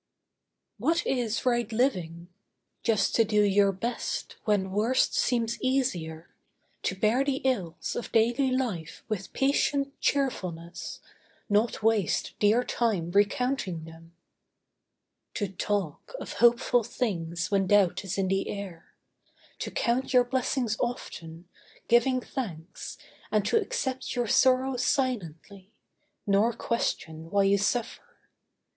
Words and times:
What 0.79 1.05
is 1.05 1.45
right 1.45 1.71
living? 1.71 2.29
Just 2.81 3.13
to 3.17 3.23
do 3.23 3.43
your 3.43 3.71
best 3.71 4.35
When 4.45 4.71
worst 4.71 5.13
seems 5.13 5.61
easier. 5.61 6.33
To 6.81 6.95
bear 6.95 7.23
the 7.23 7.35
ills 7.43 7.95
Of 7.95 8.11
daily 8.11 8.49
life 8.49 9.03
with 9.07 9.31
patient 9.33 9.93
cheerfulness 9.99 11.01
Nor 11.49 11.67
waste 11.83 12.33
dear 12.39 12.63
time 12.63 13.11
recounting 13.11 13.83
them. 13.83 14.15
To 15.35 15.47
talk 15.47 16.15
Of 16.19 16.33
hopeful 16.33 16.83
things 16.83 17.51
when 17.51 17.67
doubt 17.67 18.03
is 18.03 18.17
in 18.17 18.27
the 18.27 18.49
air. 18.49 18.95
To 19.59 19.69
count 19.69 20.13
your 20.15 20.23
blessings 20.23 20.77
often, 20.79 21.47
giving 21.87 22.21
thanks, 22.21 22.97
And 23.31 23.45
to 23.45 23.61
accept 23.61 24.15
your 24.15 24.25
sorrows 24.25 24.83
silently, 24.83 25.69
Nor 26.25 26.53
question 26.53 27.29
why 27.29 27.43
you 27.43 27.59
suffer. 27.59 28.01